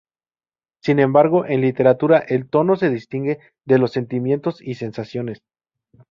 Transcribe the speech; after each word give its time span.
Sin 0.81 0.97
embargo, 0.97 1.45
en 1.45 1.61
literatura 1.61 2.17
el 2.27 2.49
tono 2.49 2.75
se 2.75 2.89
distingue 2.89 3.37
de 3.65 3.77
los 3.77 3.91
sentimientos 3.91 4.59
y 4.59 4.73
sensaciones. 4.73 5.43